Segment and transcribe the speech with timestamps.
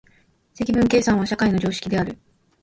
[0.55, 2.17] 積分計算は社会の常識である。